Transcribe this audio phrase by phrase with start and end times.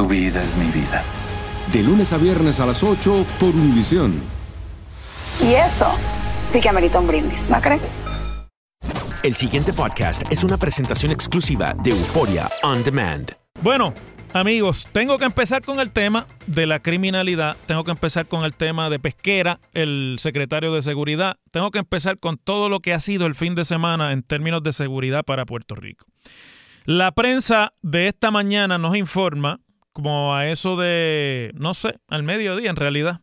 [0.00, 1.04] Tu vida es mi vida.
[1.70, 4.18] De lunes a viernes a las 8 por Univisión.
[5.42, 5.94] Y eso
[6.46, 7.98] sí que amerita un brindis, ¿no crees?
[9.22, 13.30] El siguiente podcast es una presentación exclusiva de Euforia On Demand.
[13.60, 13.92] Bueno,
[14.32, 18.54] amigos, tengo que empezar con el tema de la criminalidad, tengo que empezar con el
[18.54, 23.00] tema de Pesquera, el secretario de Seguridad, tengo que empezar con todo lo que ha
[23.00, 26.06] sido el fin de semana en términos de seguridad para Puerto Rico.
[26.86, 29.60] La prensa de esta mañana nos informa,
[30.00, 33.20] como a eso de, no sé, al mediodía en realidad,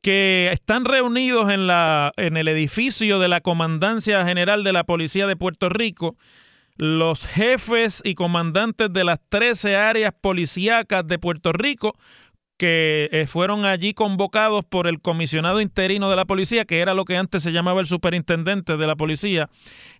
[0.00, 5.26] que están reunidos en, la, en el edificio de la Comandancia General de la Policía
[5.26, 6.16] de Puerto Rico
[6.76, 11.94] los jefes y comandantes de las 13 áreas policíacas de Puerto Rico
[12.56, 17.04] que eh, fueron allí convocados por el comisionado interino de la policía, que era lo
[17.04, 19.50] que antes se llamaba el superintendente de la policía,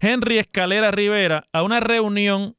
[0.00, 2.56] Henry Escalera Rivera, a una reunión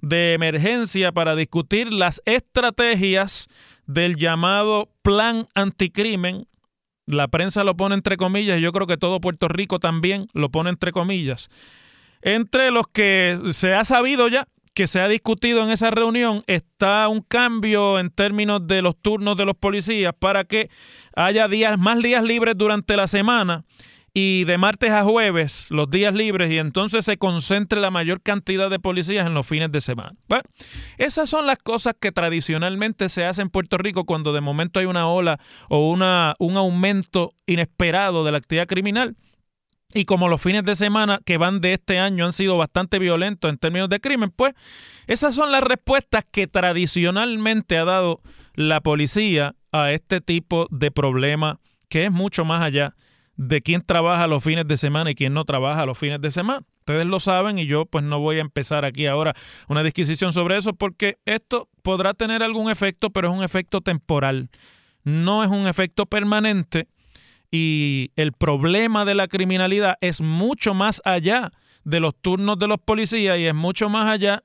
[0.00, 3.48] de emergencia para discutir las estrategias
[3.86, 6.46] del llamado plan anticrimen.
[7.06, 10.70] La prensa lo pone entre comillas, yo creo que todo Puerto Rico también lo pone
[10.70, 11.48] entre comillas.
[12.22, 17.08] Entre los que se ha sabido ya que se ha discutido en esa reunión está
[17.08, 20.68] un cambio en términos de los turnos de los policías para que
[21.14, 23.64] haya días más días libres durante la semana
[24.18, 28.70] y de martes a jueves los días libres y entonces se concentre la mayor cantidad
[28.70, 30.14] de policías en los fines de semana.
[30.26, 30.44] Bueno,
[30.96, 34.86] esas son las cosas que tradicionalmente se hacen en Puerto Rico cuando de momento hay
[34.86, 35.38] una ola
[35.68, 39.16] o una, un aumento inesperado de la actividad criminal.
[39.92, 43.50] Y como los fines de semana que van de este año han sido bastante violentos
[43.50, 44.54] en términos de crimen, pues
[45.08, 48.22] esas son las respuestas que tradicionalmente ha dado
[48.54, 51.60] la policía a este tipo de problema
[51.90, 52.94] que es mucho más allá
[53.36, 56.64] de quién trabaja los fines de semana y quién no trabaja los fines de semana.
[56.80, 59.34] Ustedes lo saben y yo pues no voy a empezar aquí ahora
[59.68, 64.48] una disquisición sobre eso porque esto podrá tener algún efecto, pero es un efecto temporal.
[65.04, 66.88] No es un efecto permanente
[67.50, 71.52] y el problema de la criminalidad es mucho más allá
[71.84, 74.42] de los turnos de los policías y es mucho más allá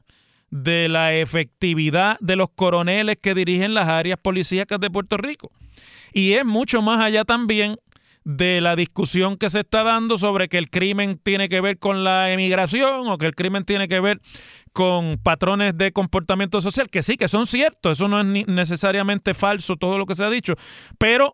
[0.52, 5.52] de la efectividad de los coroneles que dirigen las áreas policíacas de Puerto Rico.
[6.13, 7.78] Y es mucho más allá también
[8.24, 12.03] de la discusión que se está dando sobre que el crimen tiene que ver con
[12.03, 14.22] la emigración o que el crimen tiene que ver
[14.73, 19.34] con patrones de comportamiento social, que sí, que son ciertos, eso no es ni necesariamente
[19.34, 20.53] falso todo lo que se ha dicho,
[20.97, 21.34] pero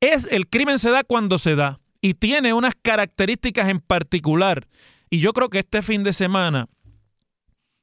[0.00, 4.68] es el crimen se da cuando se da y tiene unas características en particular.
[5.10, 6.68] Y yo creo que este fin de semana,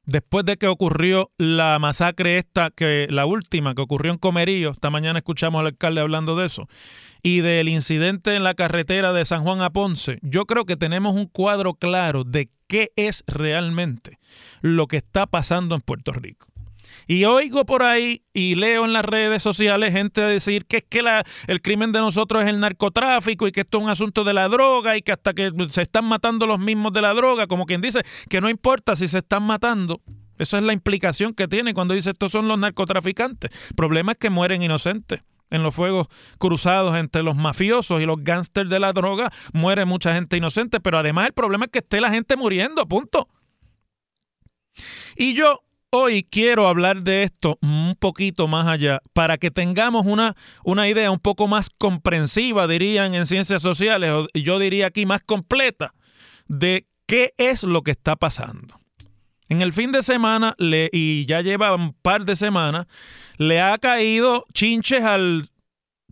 [0.06, 4.90] después de que ocurrió la masacre esta, que la última que ocurrió en Comerío, esta
[4.90, 6.68] mañana escuchamos al alcalde hablando de eso,
[7.22, 11.14] y del incidente en la carretera de San Juan a Ponce, yo creo que tenemos
[11.14, 14.18] un cuadro claro de qué es realmente
[14.60, 16.46] lo que está pasando en Puerto Rico.
[17.06, 21.02] Y oigo por ahí y leo en las redes sociales gente decir que es que
[21.02, 24.32] la, el crimen de nosotros es el narcotráfico y que esto es un asunto de
[24.32, 27.66] la droga y que hasta que se están matando los mismos de la droga, como
[27.66, 30.00] quien dice que no importa si se están matando.
[30.38, 33.50] Esa es la implicación que tiene cuando dice estos son los narcotraficantes.
[33.68, 35.22] El problema es que mueren inocentes.
[35.50, 36.08] En los fuegos
[36.38, 40.98] cruzados entre los mafiosos y los gángsters de la droga muere mucha gente inocente, pero
[40.98, 43.28] además el problema es que esté la gente muriendo, punto.
[45.16, 45.60] Y yo
[45.94, 51.10] hoy quiero hablar de esto un poquito más allá para que tengamos una, una idea
[51.10, 55.94] un poco más comprensiva, dirían en ciencias sociales, o yo diría aquí más completa,
[56.48, 58.80] de qué es lo que está pasando.
[59.48, 62.86] En el fin de semana, y ya lleva un par de semanas,
[63.38, 65.48] le ha caído chinches al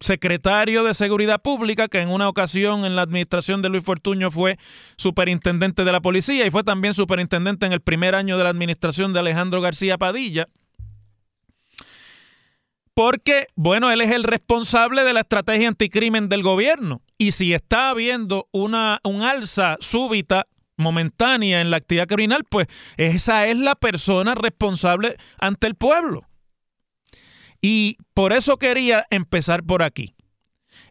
[0.02, 4.58] secretario de Seguridad Pública, que en una ocasión en la administración de Luis Fortuño fue
[4.96, 9.12] superintendente de la policía y fue también superintendente en el primer año de la administración
[9.12, 10.48] de Alejandro García Padilla.
[12.94, 17.00] Porque, bueno, él es el responsable de la estrategia anticrimen del gobierno.
[17.16, 20.46] Y si está habiendo una, un alza súbita,
[20.76, 22.66] momentánea en la actividad criminal, pues
[22.96, 26.26] esa es la persona responsable ante el pueblo.
[27.62, 30.14] Y por eso quería empezar por aquí.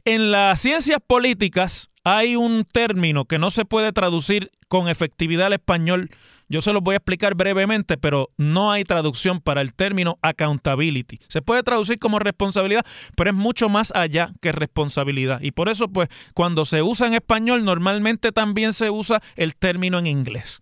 [0.06, 5.54] En las ciencias políticas hay un término que no se puede traducir con efectividad al
[5.54, 6.10] español.
[6.48, 11.20] Yo se lo voy a explicar brevemente, pero no hay traducción para el término accountability.
[11.28, 12.86] Se puede traducir como responsabilidad,
[13.16, 15.42] pero es mucho más allá que responsabilidad.
[15.42, 20.00] Y por eso, pues, cuando se usa en español, normalmente también se usa el término
[20.00, 20.62] en inglés.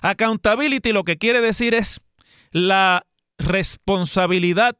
[0.00, 2.00] Accountability lo que quiere decir es
[2.52, 3.06] la
[3.38, 4.76] responsabilidad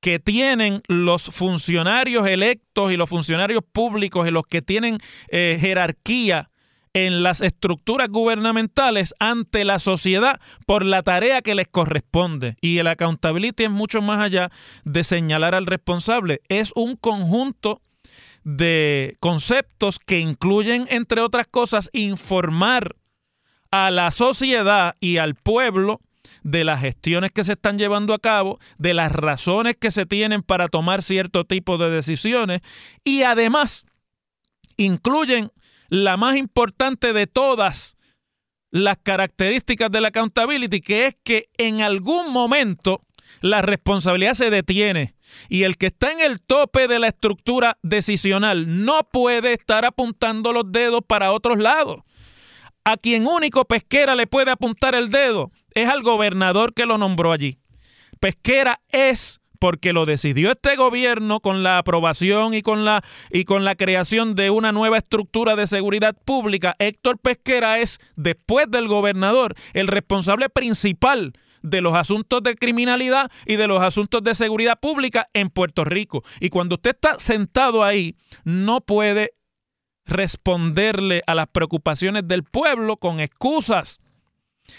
[0.00, 4.98] que tienen los funcionarios electos y los funcionarios públicos y los que tienen
[5.28, 6.50] eh, jerarquía
[6.94, 12.56] en las estructuras gubernamentales ante la sociedad por la tarea que les corresponde.
[12.60, 14.50] Y el accountability es mucho más allá
[14.84, 16.40] de señalar al responsable.
[16.48, 17.80] Es un conjunto
[18.44, 22.96] de conceptos que incluyen, entre otras cosas, informar
[23.70, 26.00] a la sociedad y al pueblo
[26.42, 30.42] de las gestiones que se están llevando a cabo, de las razones que se tienen
[30.42, 32.60] para tomar cierto tipo de decisiones
[33.04, 33.84] y además
[34.76, 35.50] incluyen
[35.88, 37.96] la más importante de todas
[38.70, 43.02] las características de la accountability, que es que en algún momento
[43.40, 45.14] la responsabilidad se detiene
[45.48, 50.52] y el que está en el tope de la estructura decisional no puede estar apuntando
[50.52, 52.02] los dedos para otros lados.
[52.84, 55.52] A quien único Pesquera le puede apuntar el dedo
[55.82, 57.58] es al gobernador que lo nombró allí.
[58.20, 63.64] Pesquera es porque lo decidió este gobierno con la aprobación y con la, y con
[63.64, 66.76] la creación de una nueva estructura de seguridad pública.
[66.78, 71.32] Héctor Pesquera es, después del gobernador, el responsable principal
[71.62, 76.22] de los asuntos de criminalidad y de los asuntos de seguridad pública en Puerto Rico.
[76.40, 79.32] Y cuando usted está sentado ahí, no puede
[80.06, 84.00] responderle a las preocupaciones del pueblo con excusas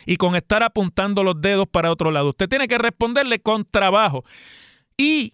[0.06, 2.30] y con estar apuntando los dedos para otro lado.
[2.30, 4.24] Usted tiene que responderle con trabajo.
[4.98, 5.34] Y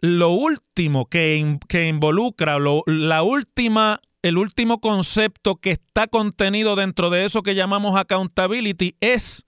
[0.00, 7.24] lo último que, que involucra, la última, el último concepto que está contenido dentro de
[7.24, 9.44] eso que llamamos accountability es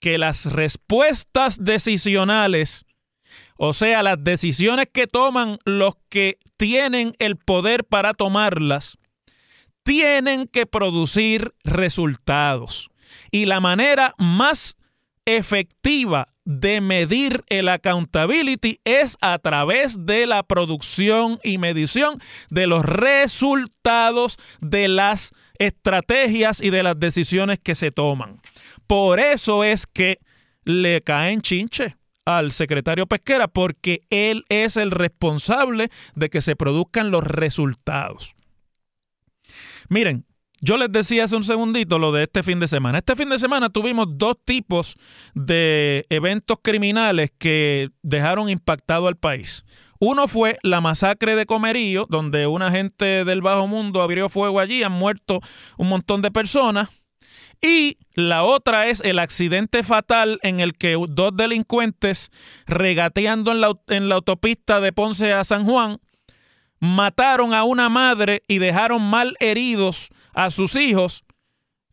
[0.00, 2.86] que las respuestas decisionales,
[3.56, 8.96] o sea, las decisiones que toman los que tienen el poder para tomarlas,
[9.90, 12.90] tienen que producir resultados.
[13.32, 14.76] Y la manera más
[15.24, 22.20] efectiva de medir el accountability es a través de la producción y medición
[22.50, 28.40] de los resultados de las estrategias y de las decisiones que se toman.
[28.86, 30.20] Por eso es que
[30.62, 37.10] le caen chinche al secretario Pesquera, porque él es el responsable de que se produzcan
[37.10, 38.36] los resultados.
[39.90, 40.24] Miren,
[40.60, 42.98] yo les decía hace un segundito lo de este fin de semana.
[42.98, 44.96] Este fin de semana tuvimos dos tipos
[45.34, 49.64] de eventos criminales que dejaron impactado al país.
[49.98, 54.84] Uno fue la masacre de Comerío, donde una gente del bajo mundo abrió fuego allí,
[54.84, 55.40] han muerto
[55.76, 56.88] un montón de personas.
[57.60, 62.30] Y la otra es el accidente fatal en el que dos delincuentes
[62.66, 65.98] regateando en la, en la autopista de Ponce a San Juan
[66.80, 71.24] mataron a una madre y dejaron mal heridos a sus hijos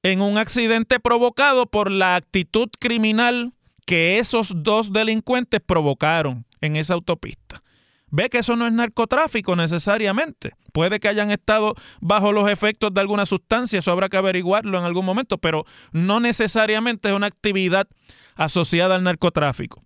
[0.01, 3.53] en un accidente provocado por la actitud criminal
[3.85, 7.61] que esos dos delincuentes provocaron en esa autopista.
[8.09, 10.53] ve que eso no es narcotráfico necesariamente.
[10.71, 14.85] Puede que hayan estado bajo los efectos de alguna sustancia, eso habrá que averiguarlo en
[14.85, 17.87] algún momento, pero no necesariamente es una actividad
[18.35, 19.83] asociada al narcotráfico.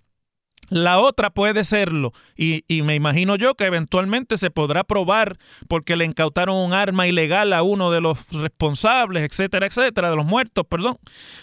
[0.70, 5.38] La otra puede serlo, y, me imagino yo que eventualmente se podrá probar
[5.68, 10.25] porque le incautaron un arma ilegal a uno de los responsables, etcétera, etcétera, de los
[10.25, 10.98] muertos, perdón,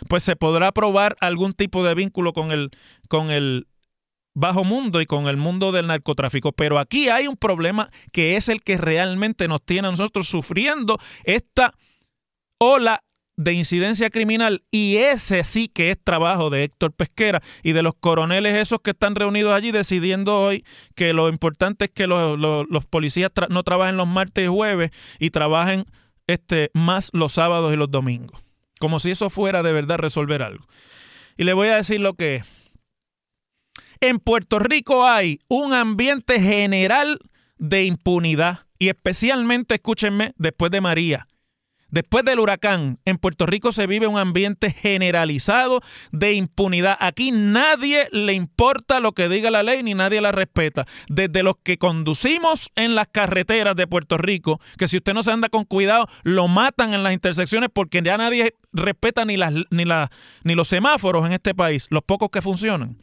[0.09, 2.71] pues se podrá probar algún tipo de vínculo con el,
[3.09, 3.67] con el
[4.35, 6.53] bajo mundo y con el mundo del narcotráfico.
[6.53, 10.99] Pero aquí hay un problema que es el que realmente nos tiene a nosotros sufriendo
[11.25, 11.75] esta
[12.59, 13.03] ola
[13.39, 17.95] de incidencia criminal y ese sí que es trabajo de Héctor Pesquera y de los
[17.95, 20.65] coroneles esos que están reunidos allí decidiendo hoy
[20.97, 24.91] que lo importante es que los, policías no trabajen los martes y jueves
[25.21, 25.85] y trabajen
[26.27, 28.43] este, más los sábados y los domingos.
[28.81, 30.67] Como si eso fuera de verdad resolver algo.
[31.37, 32.47] Y le voy a decir lo que es.
[34.01, 37.21] En Puerto Rico hay un ambiente general
[37.57, 41.29] de impunidad y especialmente, escúchenme, después de María
[41.91, 45.81] Después del huracán, en Puerto Rico se vive un ambiente generalizado
[46.13, 46.97] de impunidad.
[47.01, 50.87] Aquí nadie le importa lo que diga la ley ni nadie la respeta.
[51.09, 55.33] Desde los que conducimos en las carreteras de Puerto Rico, que si usted no se
[55.33, 59.85] anda con cuidado, lo matan en las intersecciones porque ya nadie respeta ni, las, ni,
[60.45, 62.99] ni los semáforos en este país, los pocos que funcionan.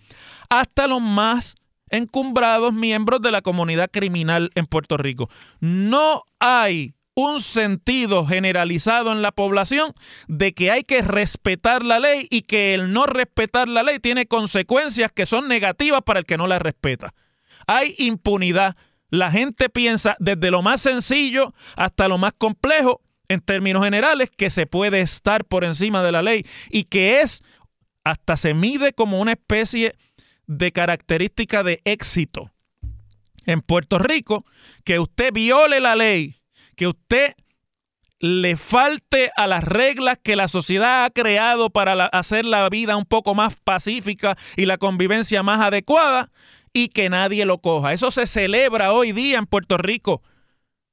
[0.50, 1.56] Hasta los más
[1.90, 5.30] encumbrados miembros de la comunidad criminal en Puerto Rico.
[5.60, 9.94] No hay un sentido generalizado en la población
[10.28, 14.28] de que hay que respetar la ley y que el no respetar la ley tiene
[14.28, 17.14] consecuencias que son negativas para el que no la respeta.
[17.68, 18.76] Hay impunidad.
[19.10, 24.50] La gente piensa desde lo más sencillo hasta lo más complejo, en términos generales, que
[24.50, 27.44] se puede estar por encima de la ley y que es,
[28.04, 29.96] hasta se mide como una especie
[30.48, 32.52] de característica de éxito.
[33.46, 34.46] En Puerto Rico,
[34.84, 36.36] que usted viole la ley
[36.76, 37.36] que usted
[38.20, 43.06] le falte a las reglas que la sociedad ha creado para hacer la vida un
[43.06, 46.32] poco más pacífica y la convivencia más adecuada
[46.74, 47.94] y que nadie lo coja.
[47.94, 50.22] Eso se celebra hoy día en Puerto Rico.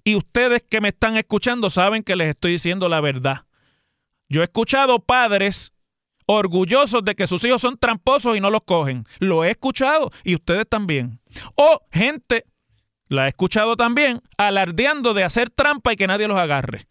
[0.05, 3.45] Y ustedes que me están escuchando saben que les estoy diciendo la verdad.
[4.29, 5.73] Yo he escuchado padres
[6.27, 9.05] orgullosos de que sus hijos son tramposos y no los cogen.
[9.19, 11.21] Lo he escuchado y ustedes también.
[11.55, 12.47] O gente
[13.13, 16.87] la he escuchado también, alardeando de hacer trampa y que nadie los agarre.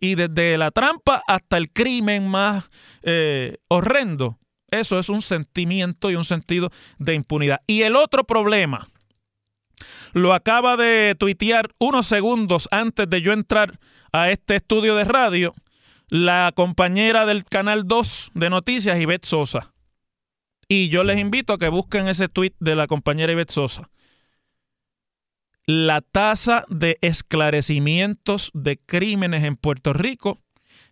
[0.00, 2.68] Y desde la trampa hasta el crimen más
[3.02, 4.38] eh, horrendo.
[4.72, 7.60] Eso es un sentimiento y un sentido de impunidad.
[7.68, 8.88] Y el otro problema,
[10.12, 13.78] lo acaba de tuitear unos segundos antes de yo entrar
[14.12, 15.54] a este estudio de radio,
[16.08, 19.72] la compañera del Canal 2 de Noticias, Ivette Sosa.
[20.66, 23.88] Y yo les invito a que busquen ese tuit de la compañera Ivette Sosa
[25.66, 30.40] la tasa de esclarecimientos de crímenes en Puerto Rico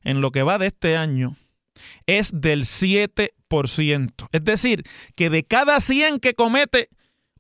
[0.03, 1.37] en lo que va de este año
[2.07, 4.29] es del 7%.
[4.33, 6.89] Es decir, que de cada 100 que comete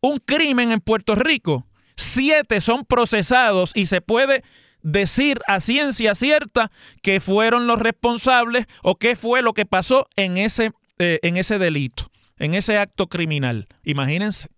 [0.00, 4.42] un crimen en Puerto Rico, 7 son procesados y se puede
[4.82, 6.72] decir a ciencia cierta
[7.02, 11.58] que fueron los responsables o qué fue lo que pasó en ese, eh, en ese
[11.58, 13.68] delito, en ese acto criminal.
[13.84, 14.48] Imagínense.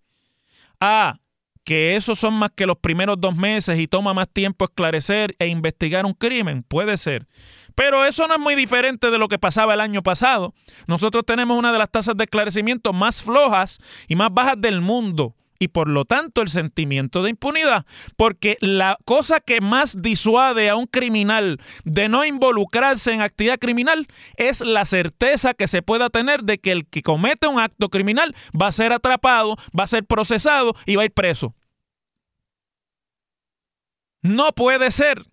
[0.81, 1.19] Ah,
[1.65, 5.47] que esos son más que los primeros dos meses y toma más tiempo esclarecer e
[5.47, 7.27] investigar un crimen, puede ser.
[7.73, 10.53] Pero eso no es muy diferente de lo que pasaba el año pasado.
[10.87, 15.35] Nosotros tenemos una de las tasas de esclarecimiento más flojas y más bajas del mundo
[15.59, 17.85] y por lo tanto el sentimiento de impunidad.
[18.17, 24.07] Porque la cosa que más disuade a un criminal de no involucrarse en actividad criminal
[24.37, 28.35] es la certeza que se pueda tener de que el que comete un acto criminal
[28.59, 31.55] va a ser atrapado, va a ser procesado y va a ir preso.
[34.21, 35.23] No puede ser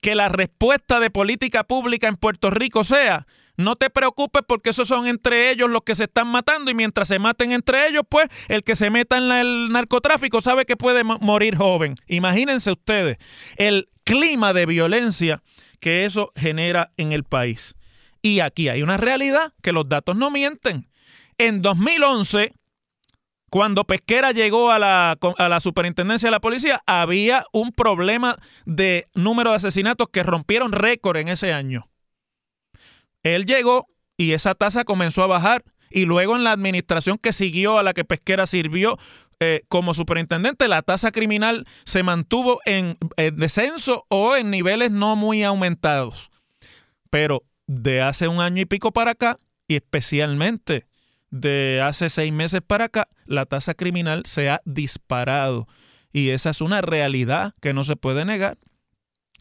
[0.00, 4.88] que la respuesta de política pública en Puerto Rico sea no te preocupes porque esos
[4.88, 8.28] son entre ellos los que se están matando y mientras se maten entre ellos, pues
[8.48, 11.96] el que se meta en el narcotráfico sabe que puede morir joven.
[12.06, 13.18] Imagínense ustedes
[13.56, 15.42] el clima de violencia
[15.80, 17.74] que eso genera en el país.
[18.22, 20.88] Y aquí hay una realidad que los datos no mienten.
[21.38, 22.52] En 2011,
[23.50, 29.08] cuando Pesquera llegó a la, a la, superintendencia de la policía, había un problema de
[29.14, 31.88] número de asesinatos que rompieron récord en ese año.
[33.22, 33.86] Él llegó
[34.16, 37.92] y esa tasa comenzó a bajar y luego en la administración que siguió a la
[37.92, 38.98] que Pesquera sirvió
[39.40, 42.96] eh, como superintendente, la tasa criminal se mantuvo en,
[43.34, 46.30] descenso o en niveles no muy aumentados.
[47.10, 50.86] Pero de hace un año y pico para acá, y especialmente
[51.30, 55.66] de hace seis meses para acá, la tasa criminal se ha disparado.
[56.12, 58.58] y esa es una realidad que no se puede negar.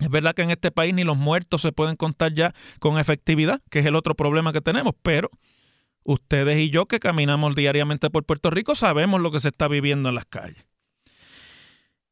[0.01, 3.61] Es verdad que en este país ni los muertos se pueden contar ya con efectividad,
[3.69, 5.29] que es el otro problema que tenemos, pero
[6.03, 10.09] ustedes y yo que caminamos diariamente por Puerto Rico sabemos lo que se está viviendo
[10.09, 10.65] en las calles.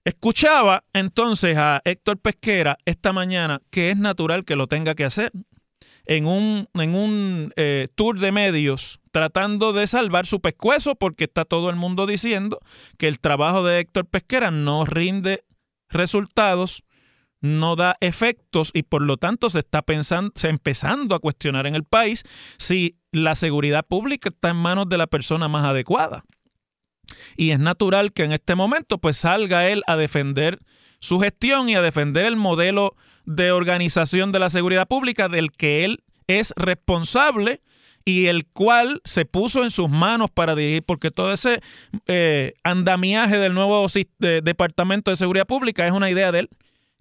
[0.06, 5.32] Escuchaba entonces a Héctor Pesquera esta mañana que es natural que lo tenga que hacer
[6.06, 11.44] en un, en un eh, tour de medios tratando de salvar su pescuezo porque está
[11.44, 12.60] todo el mundo diciendo
[12.98, 15.44] que el trabajo de Héctor Pesquera no rinde
[15.90, 16.84] resultados,
[17.42, 21.76] no da efectos y por lo tanto se está pensando, se empezando a cuestionar en
[21.76, 22.24] el país
[22.58, 26.24] si la seguridad pública está en manos de la persona más adecuada.
[27.36, 30.60] Y es natural que en este momento pues salga él a defender
[31.00, 35.86] su gestión y a defender el modelo de organización de la seguridad pública del que
[35.86, 37.62] él es responsable
[38.06, 41.62] y el cual se puso en sus manos para dirigir, porque todo ese
[42.08, 43.86] eh, andamiaje del nuevo
[44.20, 46.50] Departamento de Seguridad Pública es una idea de él.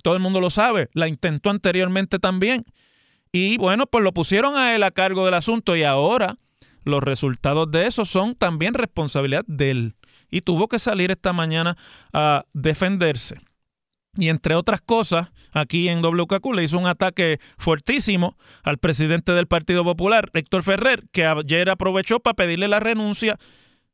[0.02, 2.64] Todo el mundo lo sabe, la intentó anteriormente también.
[3.32, 6.36] Y bueno, pues lo pusieron a él a cargo del asunto y ahora
[6.84, 9.94] los resultados de eso son también responsabilidad de él.
[10.30, 11.76] Y tuvo que salir esta mañana
[12.12, 13.40] a defenderse.
[14.16, 19.46] Y entre otras cosas, aquí en WKQ le hizo un ataque fuertísimo al presidente del
[19.46, 23.36] Partido Popular, Héctor Ferrer, que ayer aprovechó para pedirle la renuncia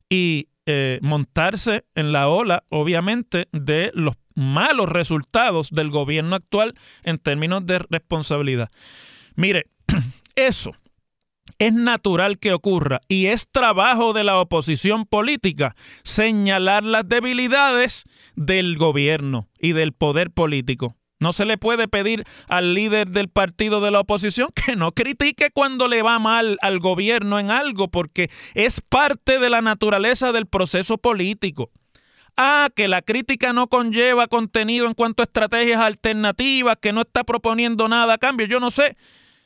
[0.09, 7.17] y eh, montarse en la ola, obviamente, de los malos resultados del gobierno actual en
[7.17, 8.69] términos de responsabilidad.
[9.35, 9.65] Mire,
[10.35, 10.73] eso
[11.59, 18.03] es natural que ocurra y es trabajo de la oposición política señalar las debilidades
[18.35, 20.95] del gobierno y del poder político.
[21.19, 25.49] No se le puede pedir al líder del partido de la oposición que no critique
[25.53, 30.45] cuando le va mal al gobierno en algo, porque es parte de la naturaleza del
[30.45, 31.71] proceso político.
[32.37, 37.23] Ah, que la crítica no conlleva contenido en cuanto a estrategias alternativas, que no está
[37.23, 38.97] proponiendo nada a cambio, yo no sé.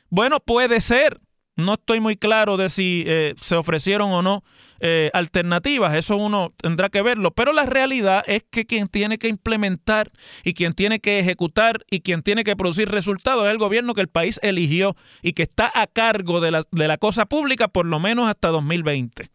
[0.08, 1.20] Bueno, puede ser,
[1.54, 4.42] no estoy muy claro de si eh, se ofrecieron o no
[4.80, 9.28] eh, alternativas, eso uno tendrá que verlo, pero la realidad es que quien tiene que
[9.28, 10.10] implementar
[10.42, 14.00] y quien tiene que ejecutar y quien tiene que producir resultados es el gobierno que
[14.00, 17.86] el país eligió y que está a cargo de la, de la cosa pública por
[17.86, 19.30] lo menos hasta 2020.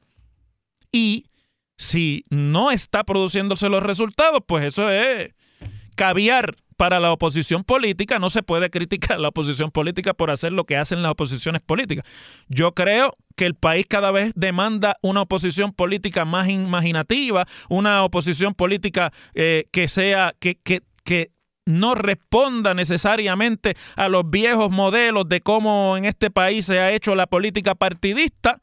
[0.92, 1.26] Y
[1.78, 5.34] si no está produciéndose los resultados, pues eso es
[5.96, 10.52] caviar para la oposición política, no se puede criticar a la oposición política por hacer
[10.52, 12.06] lo que hacen las oposiciones políticas.
[12.48, 18.54] Yo creo que el país cada vez demanda una oposición política más imaginativa, una oposición
[18.54, 21.32] política eh, que sea, que, que, que
[21.66, 27.16] no responda necesariamente a los viejos modelos de cómo en este país se ha hecho
[27.16, 28.62] la política partidista,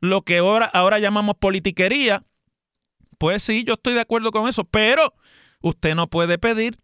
[0.00, 2.24] lo que ahora, ahora llamamos politiquería.
[3.22, 5.14] Pues sí, yo estoy de acuerdo con eso, pero
[5.60, 6.76] usted no puede pedir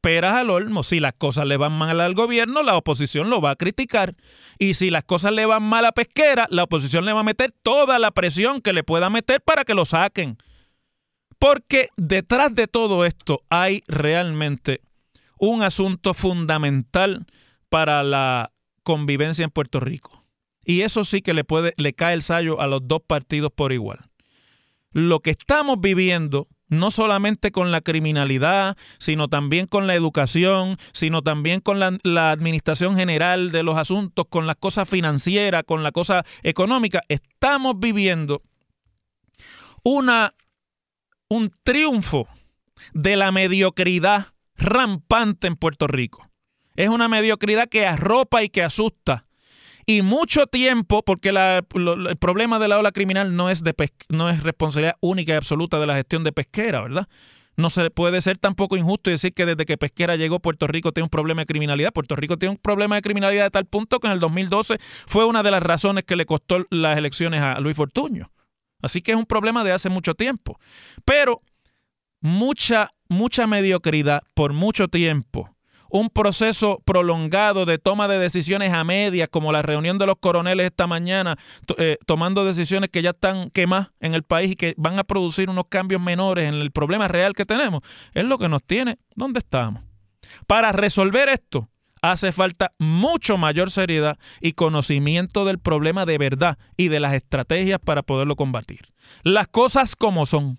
[0.00, 0.82] peras al olmo.
[0.82, 4.16] Si las cosas le van mal al gobierno, la oposición lo va a criticar.
[4.58, 7.54] Y si las cosas le van mal a Pesquera, la oposición le va a meter
[7.62, 10.38] toda la presión que le pueda meter para que lo saquen.
[11.38, 14.80] Porque detrás de todo esto hay realmente
[15.38, 17.26] un asunto fundamental
[17.68, 18.50] para la
[18.82, 20.24] convivencia en Puerto Rico.
[20.64, 23.72] Y eso sí que le puede le cae el sallo a los dos partidos por
[23.72, 24.00] igual.
[24.96, 31.20] Lo que estamos viviendo no solamente con la criminalidad, sino también con la educación, sino
[31.20, 36.24] también con la, administración general de los asuntos, con las cosas financieras, con la cosa
[36.42, 37.02] económica.
[37.08, 38.40] Estamos viviendo
[39.82, 40.32] una,
[41.28, 42.26] un triunfo
[42.94, 46.26] de la mediocridad rampante en Puerto Rico.
[46.74, 49.25] Es una mediocridad que arropa y que asusta
[49.86, 53.74] y mucho tiempo, porque el problema de la ola criminal no es, de
[54.08, 57.08] no es responsabilidad única y absoluta de la gestión de pesquera, ¿verdad?
[57.56, 61.04] No se puede ser tampoco injusto decir que desde que Pesquera llegó Puerto Rico tiene
[61.04, 61.90] un problema de criminalidad.
[61.90, 65.24] Puerto Rico tiene un problema de criminalidad de tal punto que en el 2012 fue
[65.24, 68.30] una de las razones que le costó las elecciones a Luis Fortuño.
[68.82, 70.60] Así que es un problema de hace mucho tiempo.
[71.06, 71.40] Pero
[72.20, 75.55] mucha, mucha mediocridad por mucho tiempo
[75.98, 80.66] un proceso prolongado de toma de decisiones a medias, como la reunión de los coroneles
[80.66, 81.36] esta mañana,
[81.78, 85.50] eh, tomando decisiones que ya están quemadas en el país y que van a producir
[85.50, 87.82] unos cambios menores en el problema real que tenemos,
[88.14, 89.82] es lo que nos tiene donde estamos.
[90.46, 91.68] Para resolver esto,
[92.02, 97.80] hace falta mucho mayor seriedad y conocimiento del problema de verdad y de las estrategias
[97.80, 98.88] para poderlo combatir.
[99.22, 100.58] Las cosas como son.